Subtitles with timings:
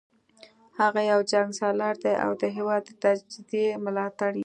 [0.79, 4.39] هغه یو جنګسالار دی او د هیواد د تجزیې ملاتړی